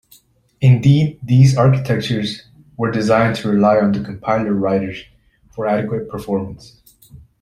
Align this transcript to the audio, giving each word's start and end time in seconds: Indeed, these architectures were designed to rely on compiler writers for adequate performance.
Indeed, 0.61 1.19
these 1.21 1.55
architectures 1.55 2.47
were 2.75 2.89
designed 2.89 3.35
to 3.35 3.49
rely 3.49 3.77
on 3.77 4.03
compiler 4.03 4.51
writers 4.55 4.97
for 5.53 5.67
adequate 5.67 6.09
performance. 6.09 6.81